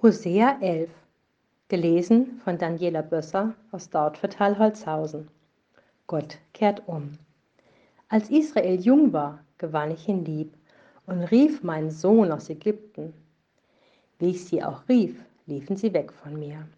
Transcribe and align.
Hosea 0.00 0.58
11, 0.60 0.90
gelesen 1.66 2.40
von 2.44 2.56
Daniela 2.56 3.02
Bösser 3.02 3.54
aus 3.72 3.90
Dautphetal-Holzhausen. 3.90 5.28
Gott 6.06 6.38
kehrt 6.54 6.86
um. 6.86 7.18
Als 8.08 8.30
Israel 8.30 8.78
jung 8.78 9.12
war, 9.12 9.40
gewann 9.58 9.90
ich 9.90 10.06
ihn 10.06 10.24
lieb 10.24 10.54
und 11.06 11.24
rief 11.24 11.64
meinen 11.64 11.90
Sohn 11.90 12.30
aus 12.30 12.48
Ägypten. 12.48 13.12
Wie 14.20 14.30
ich 14.30 14.44
sie 14.44 14.62
auch 14.62 14.88
rief, 14.88 15.20
liefen 15.46 15.76
sie 15.76 15.92
weg 15.92 16.12
von 16.12 16.38
mir. 16.38 16.68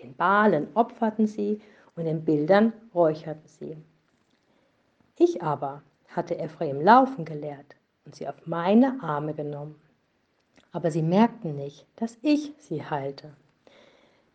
Den 0.00 0.14
Balen 0.14 0.68
opferten 0.74 1.26
sie 1.26 1.60
und 1.96 2.04
den 2.04 2.24
Bildern 2.24 2.72
räucherten 2.94 3.48
sie. 3.48 3.76
Ich 5.16 5.42
aber 5.42 5.82
hatte 6.06 6.38
Ephraim 6.38 6.80
laufen 6.80 7.24
gelehrt 7.24 7.74
und 8.04 8.14
sie 8.14 8.28
auf 8.28 8.46
meine 8.46 9.02
Arme 9.02 9.34
genommen 9.34 9.74
aber 10.72 10.90
sie 10.90 11.02
merkten 11.02 11.56
nicht, 11.56 11.86
dass 11.96 12.18
ich 12.22 12.52
sie 12.58 12.84
heilte. 12.84 13.32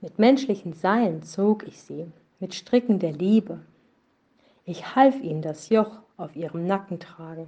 Mit 0.01 0.19
menschlichen 0.19 0.73
Seilen 0.73 1.23
zog 1.23 1.67
ich 1.67 1.81
sie, 1.81 2.05
mit 2.39 2.53
Stricken 2.53 2.99
der 2.99 3.13
Liebe. 3.13 3.59
Ich 4.65 4.95
half 4.95 5.21
ihnen 5.21 5.41
das 5.41 5.69
Joch 5.69 5.99
auf 6.17 6.35
ihrem 6.35 6.65
Nacken 6.67 6.99
tragen. 6.99 7.47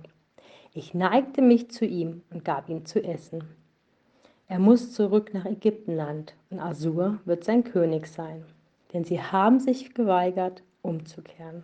Ich 0.73 0.93
neigte 0.93 1.41
mich 1.41 1.69
zu 1.71 1.85
ihm 1.85 2.21
und 2.29 2.45
gab 2.45 2.69
ihm 2.69 2.85
zu 2.85 3.03
essen. 3.03 3.43
Er 4.47 4.59
muss 4.59 4.93
zurück 4.93 5.33
nach 5.33 5.45
Ägyptenland 5.45 6.35
und 6.49 6.59
Assur 6.59 7.19
wird 7.25 7.43
sein 7.43 7.63
König 7.63 8.07
sein, 8.07 8.45
denn 8.93 9.03
sie 9.03 9.21
haben 9.21 9.59
sich 9.59 9.93
geweigert, 9.93 10.63
umzukehren. 10.81 11.63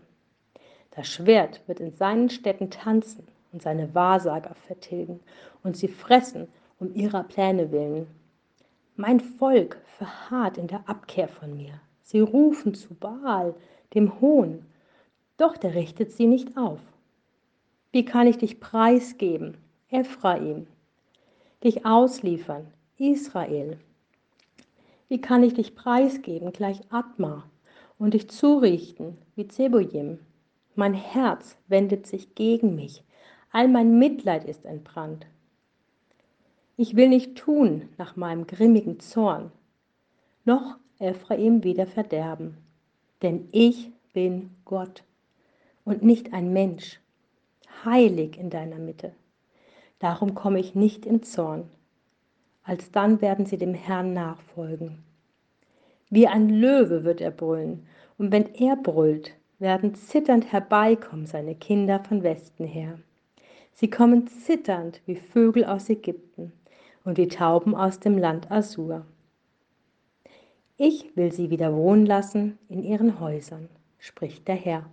Das 0.91 1.07
Schwert 1.07 1.61
wird 1.67 1.79
in 1.79 1.91
seinen 1.91 2.29
Städten 2.29 2.69
tanzen 2.69 3.27
und 3.51 3.61
seine 3.61 3.93
Wahrsager 3.93 4.55
vertilgen 4.55 5.19
und 5.63 5.77
sie 5.77 5.87
fressen 5.87 6.47
um 6.81 6.93
ihrer 6.95 7.23
Pläne 7.23 7.71
willen. 7.71 8.07
Mein 8.95 9.19
Volk 9.19 9.79
verharrt 9.97 10.57
in 10.57 10.67
der 10.67 10.89
Abkehr 10.89 11.27
von 11.27 11.55
mir. 11.55 11.79
Sie 12.01 12.19
rufen 12.19 12.73
zu 12.73 12.95
Baal, 12.95 13.53
dem 13.93 14.19
Hohn, 14.19 14.65
doch 15.37 15.55
der 15.57 15.75
richtet 15.75 16.11
sie 16.11 16.25
nicht 16.25 16.57
auf. 16.57 16.79
Wie 17.91 18.03
kann 18.03 18.27
ich 18.27 18.37
dich 18.39 18.59
preisgeben, 18.59 19.57
Ephraim, 19.89 20.67
dich 21.63 21.85
ausliefern, 21.85 22.67
Israel? 22.97 23.77
Wie 25.07 25.21
kann 25.21 25.43
ich 25.43 25.53
dich 25.53 25.75
preisgeben, 25.75 26.51
gleich 26.51 26.81
Atma, 26.89 27.43
und 27.99 28.13
dich 28.15 28.29
zurichten, 28.29 29.17
wie 29.35 29.47
Zebojim? 29.47 30.19
Mein 30.75 30.95
Herz 30.95 31.57
wendet 31.67 32.07
sich 32.07 32.33
gegen 32.33 32.75
mich, 32.75 33.03
all 33.51 33.67
mein 33.67 33.99
Mitleid 33.99 34.45
ist 34.45 34.65
entbrannt. 34.65 35.27
Ich 36.77 36.95
will 36.95 37.09
nicht 37.09 37.35
tun 37.35 37.89
nach 37.97 38.15
meinem 38.15 38.47
grimmigen 38.47 38.99
Zorn, 39.01 39.51
noch 40.45 40.77
Ephraim 40.99 41.63
wieder 41.63 41.85
verderben, 41.85 42.57
denn 43.21 43.49
ich 43.51 43.91
bin 44.13 44.51
Gott 44.63 45.03
und 45.83 46.01
nicht 46.01 46.33
ein 46.33 46.53
Mensch, 46.53 46.99
heilig 47.83 48.37
in 48.37 48.49
deiner 48.49 48.79
Mitte. 48.79 49.11
Darum 49.99 50.33
komme 50.33 50.59
ich 50.59 50.73
nicht 50.73 51.05
in 51.05 51.23
Zorn. 51.23 51.69
Alsdann 52.63 53.21
werden 53.21 53.45
sie 53.45 53.57
dem 53.57 53.73
Herrn 53.73 54.13
nachfolgen. 54.13 55.03
Wie 56.09 56.27
ein 56.27 56.49
Löwe 56.49 57.03
wird 57.03 57.19
er 57.19 57.31
brüllen, 57.31 57.85
und 58.17 58.31
wenn 58.31 58.55
er 58.55 58.77
brüllt, 58.77 59.33
werden 59.59 59.93
zitternd 59.93 60.51
herbeikommen 60.51 61.25
seine 61.25 61.53
Kinder 61.53 61.99
von 61.99 62.23
Westen 62.23 62.65
her. 62.65 62.97
Sie 63.73 63.89
kommen 63.89 64.27
zitternd 64.27 65.01
wie 65.05 65.15
Vögel 65.15 65.65
aus 65.65 65.89
Ägypten 65.89 66.53
und 67.03 67.17
die 67.17 67.27
Tauben 67.27 67.75
aus 67.75 67.99
dem 67.99 68.17
Land 68.17 68.51
Assur. 68.51 69.05
Ich 70.77 71.15
will 71.15 71.31
sie 71.31 71.49
wieder 71.49 71.75
wohnen 71.75 72.05
lassen 72.05 72.57
in 72.67 72.83
ihren 72.83 73.19
Häusern, 73.19 73.69
spricht 73.99 74.47
der 74.47 74.55
Herr. 74.55 74.89